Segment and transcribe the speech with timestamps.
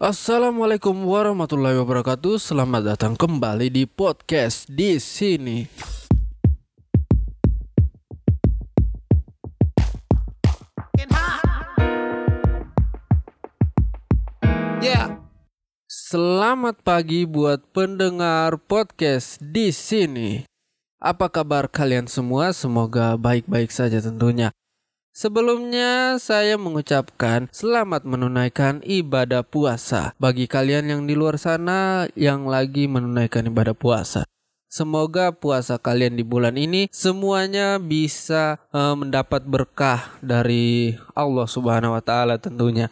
[0.00, 2.40] Assalamualaikum warahmatullahi wabarakatuh.
[2.40, 5.68] Selamat datang kembali di podcast di sini.
[14.80, 15.20] Yeah.
[15.84, 20.48] Selamat pagi buat pendengar podcast di sini.
[20.96, 22.56] Apa kabar kalian semua?
[22.56, 24.48] Semoga baik-baik saja tentunya.
[25.10, 32.86] Sebelumnya saya mengucapkan selamat menunaikan ibadah puasa bagi kalian yang di luar sana yang lagi
[32.86, 34.22] menunaikan ibadah puasa.
[34.70, 42.02] Semoga puasa kalian di bulan ini semuanya bisa uh, mendapat berkah dari Allah Subhanahu wa
[42.06, 42.86] taala tentunya.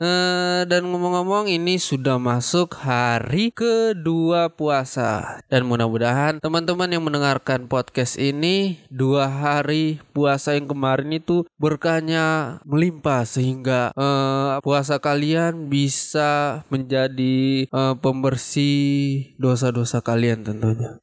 [0.00, 8.16] Uh, dan ngomong-ngomong ini sudah masuk hari kedua puasa dan mudah-mudahan teman-teman yang mendengarkan podcast
[8.16, 17.68] ini dua hari puasa yang kemarin itu berkahnya melimpah sehingga uh, puasa kalian bisa menjadi
[17.68, 20.96] uh, pembersih dosa-dosa kalian tentunya.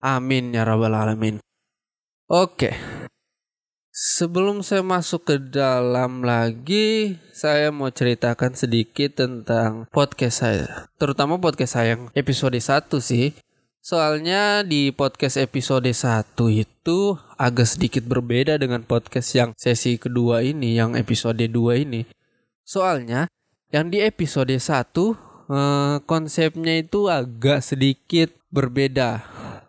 [0.00, 1.36] Amin ya rabbal alamin.
[2.32, 2.72] Oke.
[3.92, 10.88] Sebelum saya masuk ke dalam lagi, saya mau ceritakan sedikit tentang podcast saya.
[10.96, 13.36] Terutama podcast saya yang episode 1 sih.
[13.84, 20.72] Soalnya di podcast episode 1 itu agak sedikit berbeda dengan podcast yang sesi kedua ini,
[20.72, 22.08] yang episode 2 ini.
[22.64, 23.28] Soalnya
[23.76, 24.72] yang di episode 1
[25.52, 29.20] eh, konsepnya itu agak sedikit berbeda.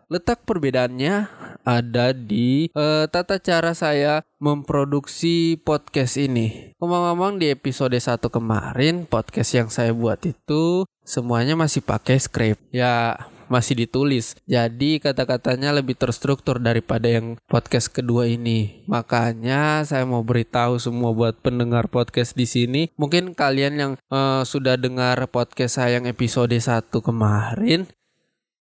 [0.07, 1.27] Letak perbedaannya
[1.63, 6.75] ada di uh, tata cara saya memproduksi podcast ini.
[6.79, 12.59] Ngomong-ngomong di episode 1 kemarin podcast yang saya buat itu semuanya masih pakai script.
[12.75, 13.15] Ya
[13.51, 14.33] masih ditulis.
[14.49, 18.83] Jadi kata-katanya lebih terstruktur daripada yang podcast kedua ini.
[18.89, 22.81] Makanya saya mau beritahu semua buat pendengar podcast di sini.
[22.97, 27.85] Mungkin kalian yang uh, sudah dengar podcast saya yang episode 1 kemarin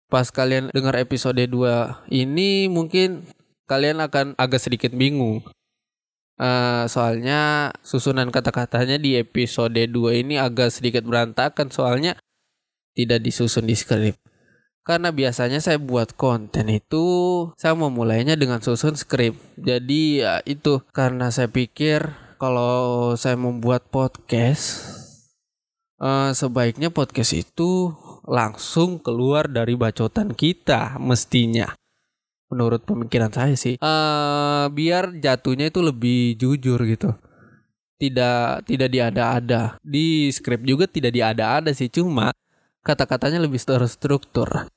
[0.09, 3.29] pas kalian dengar episode 2 ini mungkin
[3.69, 5.45] kalian akan agak sedikit bingung.
[6.39, 12.17] Uh, soalnya susunan kata-katanya di episode 2 ini agak sedikit berantakan soalnya
[12.97, 14.17] tidak disusun di skrip.
[14.89, 17.05] Karena biasanya saya buat konten itu
[17.61, 19.37] saya mau mulainya dengan susun skrip.
[19.61, 22.09] Jadi ya itu karena saya pikir
[22.41, 24.89] kalau saya membuat podcast
[26.01, 27.93] uh, sebaiknya podcast itu
[28.29, 31.73] langsung keluar dari bacotan kita mestinya.
[32.53, 37.17] Menurut pemikiran saya sih uh, biar jatuhnya itu lebih jujur gitu.
[37.99, 39.81] Tidak tidak diada-ada.
[39.81, 42.31] Di skrip juga tidak diada-ada sih cuma
[42.85, 44.69] kata-katanya lebih terstruktur.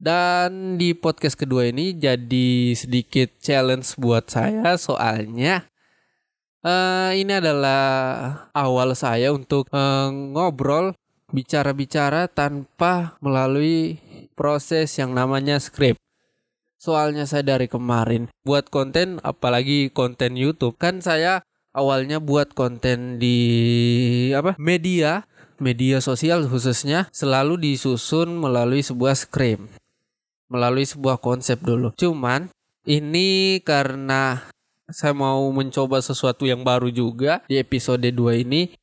[0.00, 5.68] Dan di podcast kedua ini jadi sedikit challenge buat saya soalnya
[6.64, 10.96] uh, ini adalah awal saya untuk uh, ngobrol
[11.30, 13.98] bicara-bicara tanpa melalui
[14.38, 15.98] proses yang namanya script.
[16.80, 21.44] Soalnya saya dari kemarin buat konten apalagi konten YouTube kan saya
[21.76, 23.38] awalnya buat konten di
[24.32, 24.56] apa?
[24.56, 25.28] media,
[25.60, 29.68] media sosial khususnya selalu disusun melalui sebuah script.
[30.50, 31.94] Melalui sebuah konsep dulu.
[31.94, 32.50] Cuman
[32.88, 34.50] ini karena
[34.90, 38.74] saya mau mencoba sesuatu yang baru juga di episode 2 ini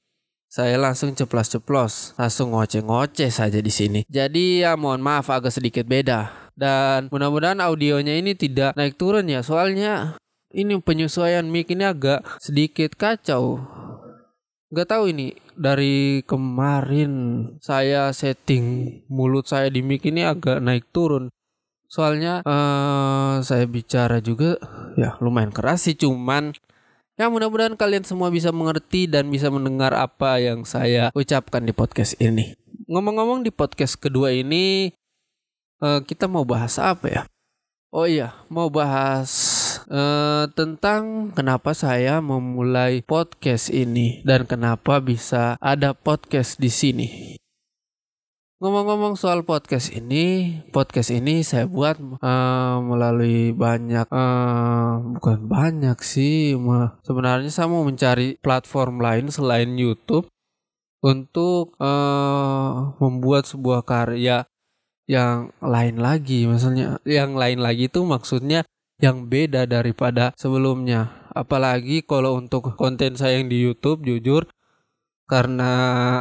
[0.57, 4.01] saya langsung ceplos-ceplos, langsung ngoceh-ngoceh saja di sini.
[4.09, 6.49] Jadi ya mohon maaf agak sedikit beda.
[6.57, 10.17] Dan mudah-mudahan audionya ini tidak naik turun ya, soalnya
[10.49, 13.61] ini penyesuaian mic ini agak sedikit kacau.
[14.73, 17.13] Gak tahu ini dari kemarin
[17.61, 21.29] saya setting mulut saya di mic ini agak naik turun.
[21.85, 24.57] Soalnya uh, saya bicara juga
[24.97, 26.57] ya lumayan keras sih cuman
[27.17, 32.13] Ya mudah-mudahan kalian semua bisa mengerti dan bisa mendengar apa yang saya ucapkan di podcast
[32.21, 32.53] ini.
[32.85, 34.93] Ngomong-ngomong di podcast kedua ini
[35.81, 37.21] uh, kita mau bahas apa ya?
[37.89, 39.33] Oh iya, mau bahas
[39.89, 47.09] uh, tentang kenapa saya memulai podcast ini dan kenapa bisa ada podcast di sini.
[48.57, 56.57] Ngomong-ngomong soal podcast ini, podcast ini saya buat uh, melalui banyak, uh, bukan banyak sih,
[57.05, 60.25] sebenarnya saya mau mencari platform lain selain YouTube
[61.05, 64.49] untuk uh, membuat sebuah karya
[65.05, 68.65] yang lain lagi, misalnya yang lain lagi itu maksudnya
[68.97, 71.29] yang beda daripada sebelumnya.
[71.29, 74.49] Apalagi kalau untuk konten saya yang di YouTube, jujur
[75.27, 75.71] karena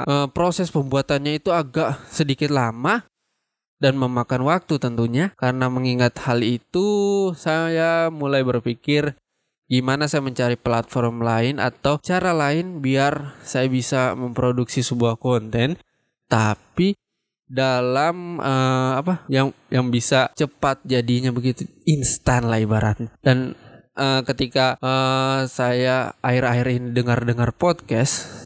[0.02, 3.06] uh, proses pembuatannya itu agak sedikit lama
[3.78, 5.30] dan memakan waktu tentunya.
[5.38, 9.14] Karena mengingat hal itu saya mulai berpikir
[9.66, 15.78] gimana saya mencari platform lain atau cara lain biar saya bisa memproduksi sebuah konten.
[16.26, 16.98] Tapi
[17.46, 23.14] dalam uh, apa yang yang bisa cepat jadinya begitu instan lah ibaratnya.
[23.22, 23.54] Dan
[23.94, 28.45] uh, ketika uh, saya akhir-akhir ini dengar-dengar podcast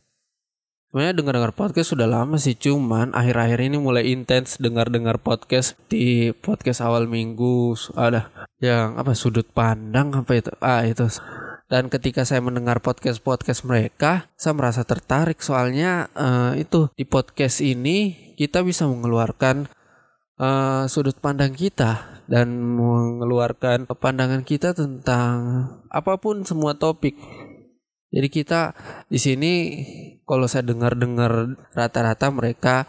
[0.90, 6.82] sebenarnya dengar-dengar podcast sudah lama sih cuman akhir-akhir ini mulai intens dengar-dengar podcast di podcast
[6.82, 8.26] awal minggu ada
[8.58, 10.50] yang apa sudut pandang apa itu?
[10.58, 11.06] Ah itu.
[11.70, 15.38] Dan ketika saya mendengar podcast-podcast mereka, saya merasa tertarik.
[15.38, 19.70] Soalnya uh, itu di podcast ini kita bisa mengeluarkan
[20.42, 27.14] uh, sudut pandang kita dan mengeluarkan pandangan kita tentang apa pun semua topik.
[28.10, 28.74] Jadi kita
[29.06, 29.52] di sini
[30.26, 32.86] kalau saya dengar-dengar rata-rata mereka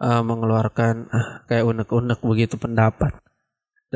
[0.00, 3.16] uh, mengeluarkan uh, kayak unek-unek begitu pendapat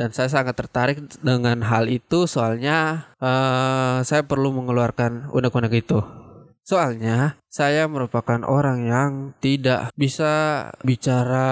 [0.01, 5.99] dan saya sangat tertarik dengan hal itu soalnya uh, saya perlu mengeluarkan unek-unek itu.
[6.61, 9.11] Soalnya saya merupakan orang yang
[9.41, 11.49] tidak bisa bicara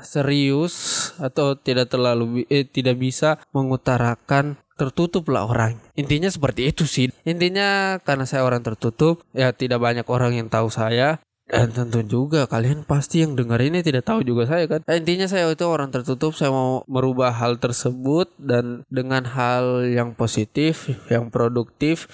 [0.00, 0.74] serius
[1.20, 5.78] atau tidak terlalu eh, tidak bisa mengutarakan tertutup lah orang.
[5.94, 7.12] Intinya seperti itu sih.
[7.22, 11.22] Intinya karena saya orang tertutup, ya tidak banyak orang yang tahu saya.
[11.44, 14.80] Dan tentu juga kalian pasti yang dengar ini tidak tahu juga saya kan.
[14.88, 20.16] Nah, intinya saya itu orang tertutup, saya mau merubah hal tersebut dan dengan hal yang
[20.16, 22.08] positif, yang produktif,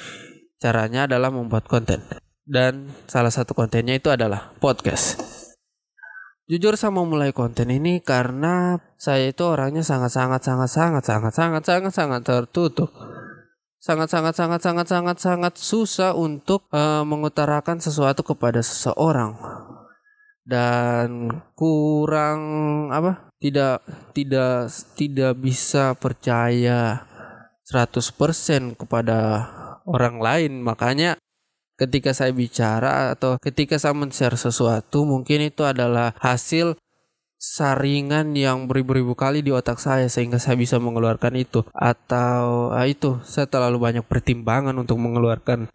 [0.61, 2.05] Caranya adalah membuat konten.
[2.45, 5.17] Dan salah satu kontennya itu adalah podcast.
[6.45, 12.93] Jujur saya mau mulai konten ini karena saya itu orangnya sangat-sangat sangat-sangat sangat-sangat sangat-sangat tertutup.
[13.81, 19.41] Sangat-sangat sangat-sangat sangat-sangat susah untuk eh, mengutarakan sesuatu kepada seseorang
[20.45, 22.41] dan kurang
[22.91, 24.69] apa tidak tidak
[24.99, 27.07] tidak bisa percaya
[27.71, 29.47] 100% kepada
[29.89, 30.61] orang lain.
[30.65, 31.17] Makanya
[31.81, 36.77] ketika saya bicara atau ketika saya men-share sesuatu mungkin itu adalah hasil
[37.41, 41.65] saringan yang beribu-ribu kali di otak saya sehingga saya bisa mengeluarkan itu.
[41.73, 45.73] Atau uh, itu saya terlalu banyak pertimbangan untuk mengeluarkan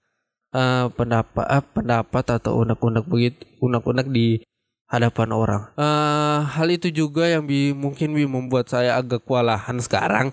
[0.54, 4.46] uh, pendapat uh, pendapat atau unek-unek begitu unek-unek di
[4.86, 5.62] hadapan orang.
[5.74, 10.30] Uh, hal itu juga yang bi mungkin bi membuat saya agak kewalahan sekarang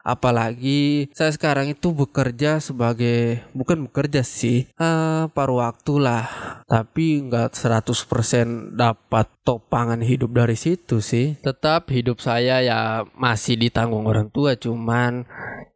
[0.00, 6.24] Apalagi saya sekarang itu bekerja sebagai bukan bekerja sih, uh, paruh waktu lah.
[6.64, 11.36] Tapi nggak 100% dapat topangan hidup dari situ sih.
[11.44, 15.28] Tetap hidup saya ya masih ditanggung orang tua cuman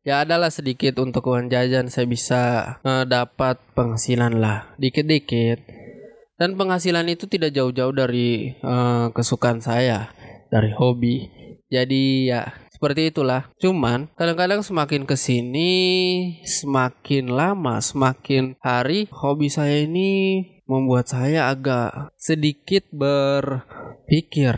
[0.05, 2.43] ya adalah sedikit untuk uang jajan saya bisa
[2.81, 5.85] uh, dapat penghasilan lah dikit-dikit.
[6.35, 10.11] Dan penghasilan itu tidak jauh-jauh dari uh, kesukaan saya,
[10.51, 11.31] dari hobi.
[11.71, 13.49] Jadi ya seperti itulah.
[13.57, 15.73] Cuman kadang-kadang semakin ke sini,
[16.45, 24.53] semakin lama, semakin hari, hobi saya ini membuat saya agak sedikit berpikir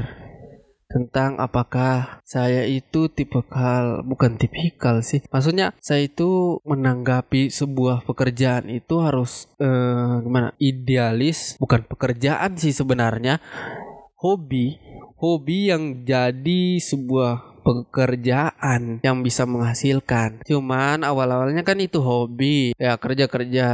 [0.90, 9.02] tentang apakah saya itu tipikal bukan tipikal sih maksudnya saya itu menanggapi sebuah pekerjaan itu
[9.02, 13.43] harus eh, gimana idealis bukan pekerjaan sih sebenarnya
[14.14, 14.79] hobi
[15.19, 20.46] hobi yang jadi sebuah pekerjaan yang bisa menghasilkan.
[20.46, 22.70] Cuman awal-awalnya kan itu hobi.
[22.78, 23.66] Ya kerja-kerja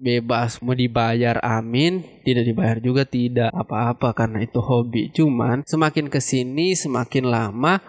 [0.00, 2.00] bebas mau dibayar amin.
[2.24, 5.12] Tidak dibayar juga tidak apa-apa karena itu hobi.
[5.12, 7.84] Cuman semakin ke sini semakin lama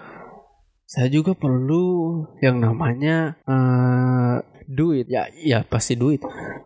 [0.83, 5.07] saya juga perlu yang namanya uh, duit.
[5.07, 6.19] Ya ya pasti duit.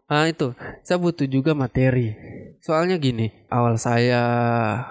[0.09, 0.57] Nah itu.
[0.81, 2.11] Saya butuh juga materi.
[2.59, 4.19] Soalnya gini awal saya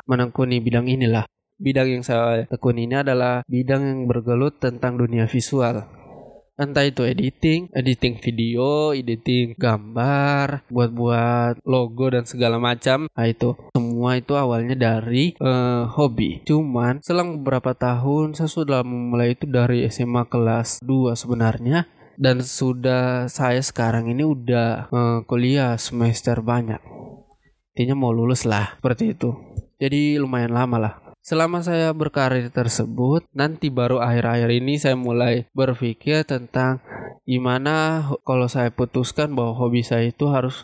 [0.08, 5.96] menekuni bidang inilah bidang yang saya tekuni ini adalah bidang yang bergelut tentang dunia visual.
[6.56, 13.12] Entah itu editing, editing video, editing gambar, buat-buat logo dan segala macam.
[13.12, 16.40] Nah itu semua itu awalnya dari uh, hobi.
[16.48, 21.84] Cuman selang beberapa tahun saya sudah memulai itu dari SMA kelas 2 sebenarnya
[22.16, 26.80] dan sudah saya sekarang ini udah uh, kuliah semester banyak.
[27.76, 29.36] Intinya mau lulus lah seperti itu.
[29.76, 36.22] Jadi lumayan lama lah Selama saya berkarir tersebut, nanti baru akhir-akhir ini saya mulai berpikir
[36.22, 36.78] tentang
[37.26, 40.62] gimana kalau saya putuskan bahwa hobi saya itu harus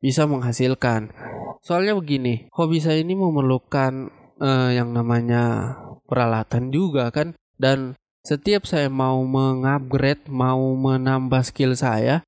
[0.00, 1.12] bisa menghasilkan.
[1.60, 4.08] Soalnya begini, hobi saya ini memerlukan
[4.40, 5.76] uh, yang namanya
[6.08, 7.92] peralatan juga kan dan
[8.24, 12.24] setiap saya mau mengupgrade, mau menambah skill saya,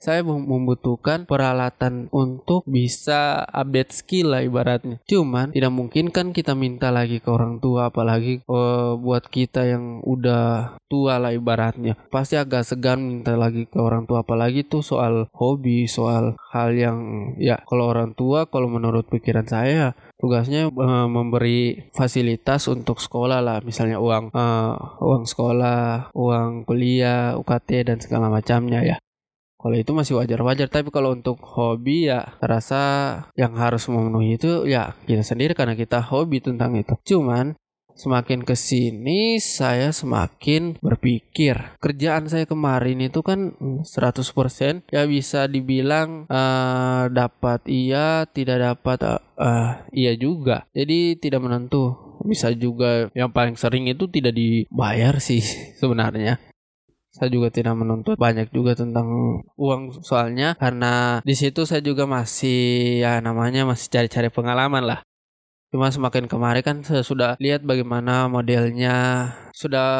[0.00, 4.96] saya membutuhkan peralatan untuk bisa update skill lah ibaratnya.
[5.04, 10.00] Cuman tidak mungkin kan kita minta lagi ke orang tua apalagi uh, buat kita yang
[10.00, 12.00] udah tua lah ibaratnya.
[12.08, 16.98] Pasti agak segan minta lagi ke orang tua apalagi tuh soal hobi, soal hal yang
[17.36, 23.60] ya kalau orang tua kalau menurut pikiran saya tugasnya uh, memberi fasilitas untuk sekolah lah
[23.60, 28.96] misalnya uang uh, uang sekolah, uang kuliah, UKT dan segala macamnya ya.
[29.60, 32.82] Kalau itu masih wajar-wajar, tapi kalau untuk hobi ya terasa
[33.36, 36.96] yang harus memenuhi itu ya kita sendiri karena kita hobi tentang itu.
[37.04, 37.52] Cuman
[38.00, 41.76] semakin ke sini saya semakin berpikir.
[41.76, 43.84] Kerjaan saya kemarin itu kan 100%
[44.88, 50.64] ya bisa dibilang uh, dapat iya tidak dapat uh, iya juga.
[50.72, 52.16] Jadi tidak menentu.
[52.24, 55.40] Bisa juga yang paling sering itu tidak dibayar sih
[55.80, 56.40] sebenarnya
[57.10, 59.06] saya juga tidak menuntut banyak juga tentang
[59.58, 65.00] uang soalnya karena di situ saya juga masih ya namanya masih cari-cari pengalaman lah.
[65.70, 69.90] Cuma semakin kemarin kan saya sudah lihat bagaimana modelnya sudah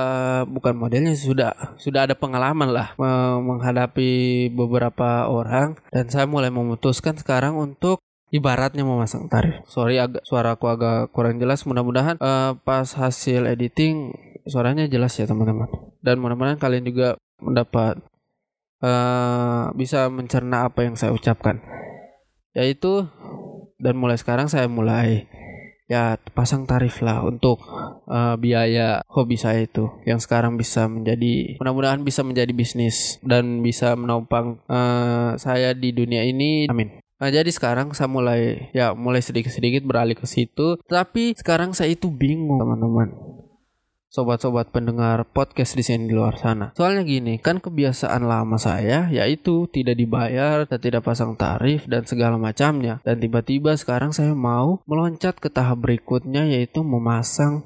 [0.50, 2.90] bukan modelnya sudah sudah ada pengalaman lah
[3.38, 9.62] menghadapi beberapa orang dan saya mulai memutuskan sekarang untuk ibaratnya memasang tarif.
[9.66, 11.66] Sorry agak suaraku agak kurang jelas.
[11.66, 14.14] Mudah-mudahan uh, pas hasil editing
[14.46, 15.68] suaranya jelas ya teman-teman.
[16.00, 18.00] Dan mudah-mudahan kalian juga mendapat
[18.80, 21.60] uh, bisa mencerna apa yang saya ucapkan.
[22.54, 23.06] Yaitu
[23.80, 25.26] dan mulai sekarang saya mulai
[25.90, 27.58] ya pasang tarif lah untuk
[28.06, 33.98] uh, biaya hobi saya itu yang sekarang bisa menjadi mudah-mudahan bisa menjadi bisnis dan bisa
[33.98, 39.84] menopang uh, saya di dunia ini amin Nah, jadi sekarang saya mulai ya mulai sedikit-sedikit
[39.84, 43.12] beralih ke situ, tapi sekarang saya itu bingung, teman-teman.
[44.10, 46.74] Sobat-sobat pendengar podcast di sini di luar sana.
[46.74, 52.34] Soalnya gini, kan kebiasaan lama saya yaitu tidak dibayar dan tidak pasang tarif dan segala
[52.34, 52.98] macamnya.
[53.06, 57.62] Dan tiba-tiba sekarang saya mau meloncat ke tahap berikutnya yaitu memasang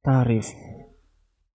[0.00, 0.48] tarif.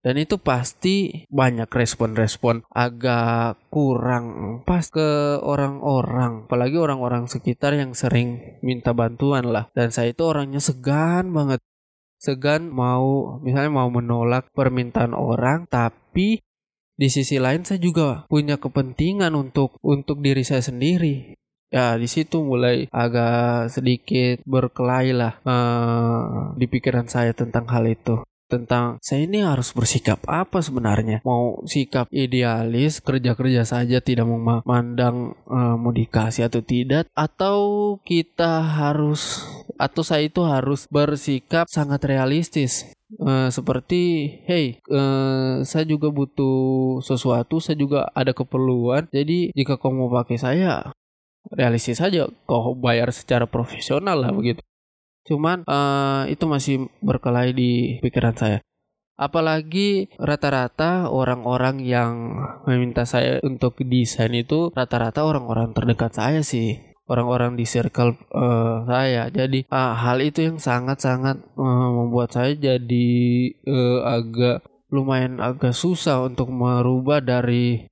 [0.08, 8.56] Dan itu pasti banyak respon-respon agak kurang pas ke orang-orang, apalagi orang-orang sekitar yang sering
[8.64, 9.68] minta bantuan lah.
[9.76, 11.60] Dan saya itu orangnya segan banget.
[12.24, 16.40] Segan mau misalnya mau menolak permintaan orang tapi
[16.96, 21.36] di sisi lain saya juga punya kepentingan untuk untuk diri saya sendiri
[21.68, 28.24] ya di situ mulai agak sedikit berkelahi lah uh, di pikiran saya tentang hal itu
[28.48, 31.20] tentang saya ini harus bersikap apa sebenarnya?
[31.28, 37.12] Mau sikap idealis kerja-kerja saja tidak memandang uh, mau dikasih atau tidak?
[37.14, 37.58] Atau
[38.08, 39.44] kita harus
[39.78, 42.88] atau saya itu harus bersikap sangat realistis?
[43.08, 49.08] Uh, seperti hey uh, saya juga butuh sesuatu saya juga ada keperluan.
[49.12, 50.92] Jadi jika kau mau pakai saya
[51.52, 52.28] realistis saja.
[52.44, 54.67] Kau bayar secara profesional lah begitu
[55.28, 58.60] Cuman uh, itu masih berkelahi di pikiran saya.
[59.18, 62.38] Apalagi rata-rata orang-orang yang
[62.70, 66.80] meminta saya untuk desain itu rata-rata orang-orang terdekat saya sih.
[67.08, 69.32] Orang-orang di circle uh, saya.
[69.32, 73.08] Jadi uh, hal itu yang sangat-sangat uh, membuat saya jadi
[73.64, 77.88] uh, agak lumayan agak susah untuk merubah dari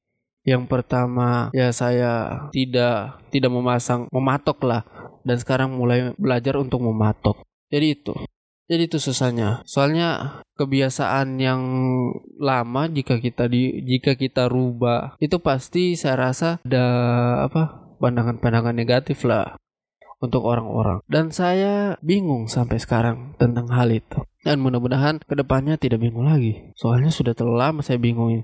[0.46, 4.82] yang pertama ya saya tidak tidak memasang mematok lah
[5.26, 7.42] dan sekarang mulai belajar untuk mematok.
[7.74, 8.14] Jadi itu.
[8.66, 9.62] Jadi itu susahnya.
[9.66, 11.62] Soalnya kebiasaan yang
[12.42, 16.86] lama jika kita di jika kita rubah itu pasti saya rasa ada
[17.46, 19.58] apa pandangan-pandangan negatif lah
[20.18, 21.06] untuk orang-orang.
[21.06, 24.26] Dan saya bingung sampai sekarang tentang hal itu.
[24.42, 26.74] Dan mudah-mudahan ke depannya tidak bingung lagi.
[26.74, 28.42] Soalnya sudah terlalu lama saya bingung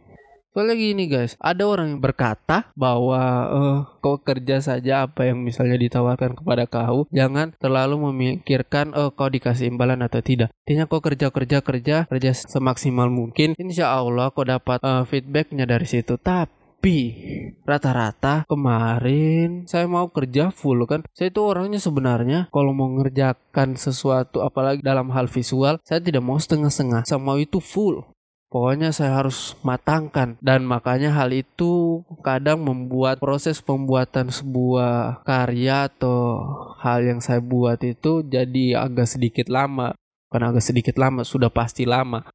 [0.51, 5.79] Soalnya gini guys, ada orang yang berkata bahwa uh, kau kerja saja apa yang misalnya
[5.79, 10.51] ditawarkan kepada kau, jangan terlalu memikirkan oh kau dikasih imbalan atau tidak.
[10.67, 15.87] Intinya kau kerja kerja kerja kerja semaksimal mungkin, insya Allah kau dapat uh, feedbacknya dari
[15.87, 16.19] situ.
[16.19, 17.15] Tapi
[17.63, 21.07] rata-rata kemarin saya mau kerja full kan?
[21.15, 26.35] Saya itu orangnya sebenarnya kalau mau ngerjakan sesuatu apalagi dalam hal visual saya tidak mau
[26.35, 27.07] setengah-setengah.
[27.07, 28.03] Saya mau itu full
[28.51, 36.43] Pokoknya saya harus matangkan dan makanya hal itu kadang membuat proses pembuatan sebuah karya atau
[36.83, 39.95] hal yang saya buat itu jadi agak sedikit lama.
[40.27, 42.27] Karena agak sedikit lama, sudah pasti lama.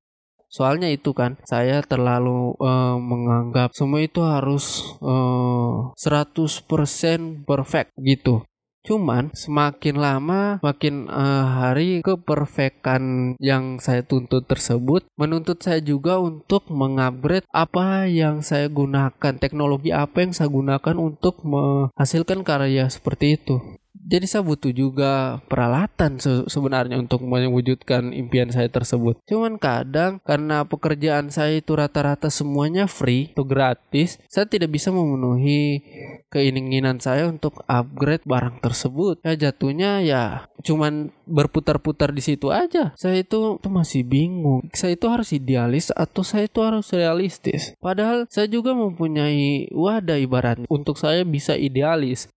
[0.49, 8.41] Soalnya itu kan saya terlalu uh, menganggap semua itu harus uh, 100% perfect gitu.
[8.87, 16.71] Cuman semakin lama, makin uh, hari keperfekan yang saya tuntut tersebut menuntut saya juga untuk
[16.71, 23.59] mengupgrade apa yang saya gunakan, teknologi apa yang saya gunakan untuk menghasilkan karya seperti itu
[24.07, 29.19] jadi saya butuh juga peralatan se sebenarnya untuk mewujudkan impian saya tersebut.
[29.27, 35.83] Cuman kadang karena pekerjaan saya itu rata-rata semuanya free atau gratis, saya tidak bisa memenuhi
[36.31, 39.19] keinginan saya untuk upgrade barang tersebut.
[39.27, 42.95] Ya jatuhnya ya cuman berputar-putar di situ aja.
[42.95, 44.71] Saya itu, itu masih bingung.
[44.71, 47.75] Saya itu harus idealis atau saya itu harus realistis.
[47.83, 52.31] Padahal saya juga mempunyai wadah ibarat untuk saya bisa idealis.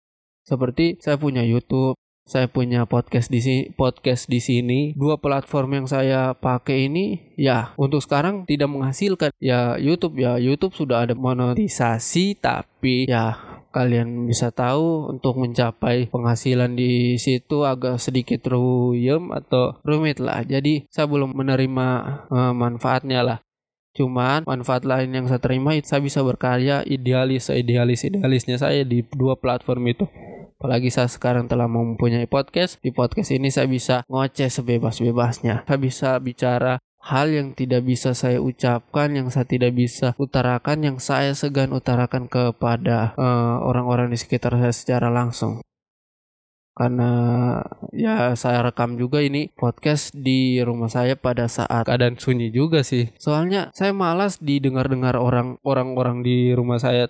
[0.47, 4.95] Seperti saya punya YouTube, saya punya podcast di sini, podcast di sini.
[4.95, 9.35] Dua platform yang saya pakai ini ya untuk sekarang tidak menghasilkan.
[9.43, 13.35] Ya YouTube ya YouTube sudah ada monetisasi tapi ya
[13.75, 20.47] kalian bisa tahu untuk mencapai penghasilan di situ agak sedikit ruyem atau rumit lah.
[20.47, 21.87] Jadi saya belum menerima
[22.31, 23.39] uh, manfaatnya lah.
[23.99, 29.03] Cuman manfaat lain yang saya terima itu saya bisa berkarya idealis, idealis, idealisnya saya di
[29.11, 30.07] dua platform itu.
[30.57, 32.81] Apalagi saya sekarang telah mempunyai podcast.
[32.81, 35.69] Di podcast ini saya bisa ngoceh sebebas-bebasnya.
[35.69, 40.97] Saya bisa bicara hal yang tidak bisa saya ucapkan, yang saya tidak bisa utarakan, yang
[40.97, 45.61] saya segan utarakan kepada eh, orang-orang uh, di sekitar saya secara langsung
[46.77, 47.11] karena
[47.89, 53.09] ya saya rekam juga ini podcast di rumah saya pada saat keadaan sunyi juga sih.
[53.17, 57.09] Soalnya saya malas didengar-dengar orang orang-orang di rumah saya.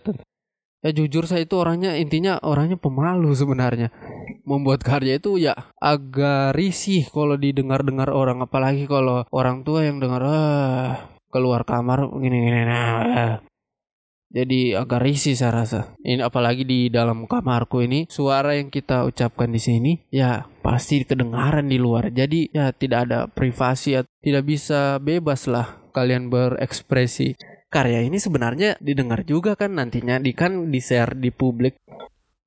[0.86, 3.90] Ya jujur saya itu orangnya intinya orangnya pemalu sebenarnya.
[4.46, 10.22] Membuat karya itu ya agak risih kalau didengar-dengar orang apalagi kalau orang tua yang dengar
[10.24, 13.44] ah keluar kamar gini-gini nah
[14.28, 15.96] jadi agak risih saya rasa.
[16.04, 21.72] Ini apalagi di dalam kamarku ini suara yang kita ucapkan di sini ya pasti kedengaran
[21.72, 22.12] di luar.
[22.12, 27.40] Jadi ya tidak ada privasi ya tidak bisa bebas lah kalian berekspresi.
[27.68, 31.76] Karya ini sebenarnya didengar juga kan nantinya di kan di share di publik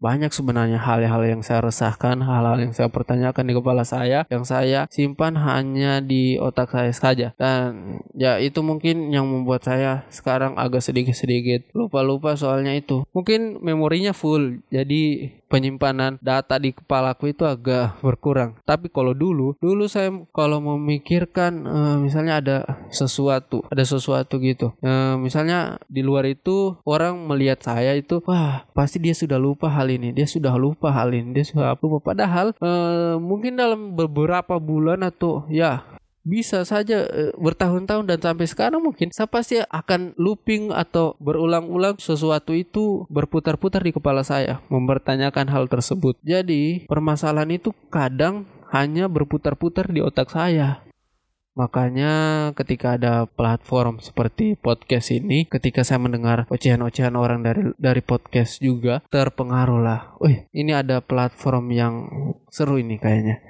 [0.01, 4.89] banyak sebenarnya hal-hal yang saya resahkan, hal-hal yang saya pertanyakan di kepala saya, yang saya
[4.89, 7.29] simpan hanya di otak saya saja.
[7.37, 13.05] Dan ya itu mungkin yang membuat saya sekarang agak sedikit-sedikit lupa-lupa soalnya itu.
[13.13, 18.55] Mungkin memorinya full, jadi penyimpanan data di kepalaku itu agak berkurang.
[18.63, 22.57] Tapi kalau dulu, dulu saya kalau memikirkan uh, misalnya ada
[22.95, 24.71] sesuatu, ada sesuatu gitu.
[24.79, 29.91] Uh, misalnya di luar itu orang melihat saya itu, wah pasti dia sudah lupa hal
[29.91, 32.15] ini, dia sudah lupa hal ini, dia sudah lupa.
[32.15, 35.83] Padahal uh, mungkin dalam beberapa bulan atau ya
[36.21, 42.53] bisa saja e, bertahun-tahun dan sampai sekarang mungkin saya pasti akan looping atau berulang-ulang sesuatu
[42.53, 46.21] itu berputar-putar di kepala saya mempertanyakan hal tersebut.
[46.21, 50.85] Jadi permasalahan itu kadang hanya berputar-putar di otak saya.
[51.59, 52.13] Makanya
[52.55, 59.03] ketika ada platform seperti podcast ini, ketika saya mendengar ocehan-ocehan orang dari dari podcast juga
[59.11, 60.01] terpengaruh lah.
[60.23, 61.95] Wih, ini ada platform yang
[62.49, 63.50] seru ini kayaknya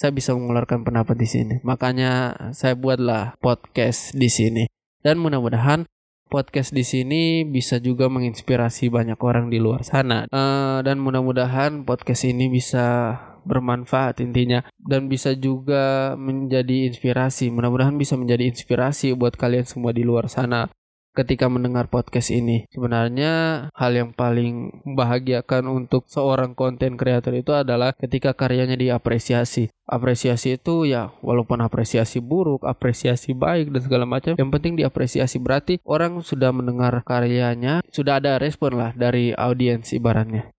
[0.00, 1.54] saya bisa mengeluarkan pendapat di sini.
[1.60, 4.64] Makanya saya buatlah podcast di sini.
[5.04, 5.84] Dan mudah-mudahan
[6.32, 10.24] podcast di sini bisa juga menginspirasi banyak orang di luar sana.
[10.32, 13.12] Uh, dan mudah-mudahan podcast ini bisa
[13.44, 17.52] bermanfaat intinya dan bisa juga menjadi inspirasi.
[17.52, 20.72] Mudah-mudahan bisa menjadi inspirasi buat kalian semua di luar sana
[21.14, 22.66] ketika mendengar podcast ini.
[22.70, 29.70] Sebenarnya hal yang paling membahagiakan untuk seorang konten kreator itu adalah ketika karyanya diapresiasi.
[29.90, 35.82] Apresiasi itu ya walaupun apresiasi buruk, apresiasi baik dan segala macam, yang penting diapresiasi berarti
[35.82, 40.54] orang sudah mendengar karyanya, sudah ada respon lah dari audiens ibaratnya.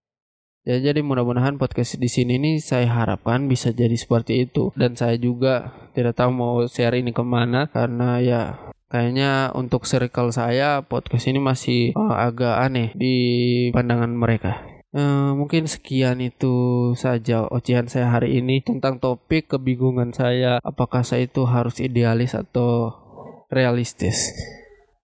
[0.62, 5.18] Ya jadi mudah-mudahan podcast di sini nih saya harapkan bisa jadi seperti itu dan saya
[5.18, 8.42] juga tidak tahu mau share ini ke mana karena ya
[8.92, 13.16] Kayaknya untuk circle saya podcast ini masih oh, agak aneh di
[13.72, 14.60] pandangan mereka.
[14.92, 21.24] Uh, mungkin sekian itu saja ocehan saya hari ini tentang topik kebingungan saya apakah saya
[21.24, 22.92] itu harus idealis atau
[23.48, 24.36] realistis.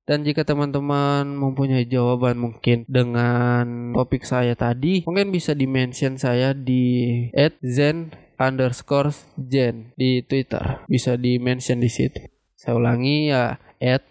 [0.08, 7.28] Dan jika teman-teman mempunyai jawaban mungkin dengan topik saya tadi, mungkin bisa dimention saya di
[7.60, 10.88] @zen underscore zen di Twitter.
[10.88, 12.24] Bisa dimention di situ.
[12.56, 14.08] Saya ulangi ya at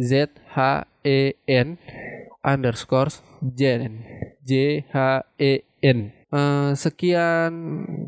[0.00, 0.32] z
[1.04, 1.36] e
[2.40, 3.12] underscore
[3.44, 4.00] jen
[4.48, 4.96] j h
[5.36, 5.52] e
[5.84, 7.52] n Uh, sekian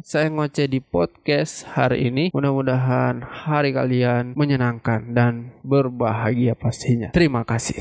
[0.04, 2.28] saya ngoceh di podcast hari ini.
[2.37, 7.09] Mudah-mudahan hari kalian menyenangkan dan berbahagia pastinya.
[7.16, 7.80] Terima kasih.